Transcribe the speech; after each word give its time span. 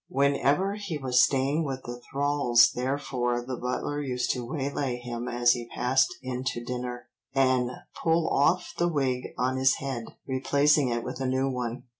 Whenever 0.09 0.73
he 0.73 0.97
was 0.97 1.21
staying 1.21 1.63
with 1.63 1.83
the 1.83 2.01
Thrales 2.11 2.71
therefore 2.71 3.39
the 3.45 3.55
butler 3.55 4.01
used 4.01 4.31
to 4.31 4.43
waylay 4.43 4.95
him 4.95 5.27
as 5.27 5.51
he 5.51 5.67
passed 5.69 6.15
in 6.23 6.43
to 6.43 6.63
dinner, 6.63 7.07
and 7.35 7.69
pull 8.01 8.27
off 8.27 8.73
the 8.79 8.87
wig 8.87 9.27
on 9.37 9.57
his 9.57 9.75
head, 9.75 10.05
replacing 10.25 10.89
it 10.89 11.03
with 11.03 11.21
a 11.21 11.27
new 11.27 11.47
one. 11.47 11.83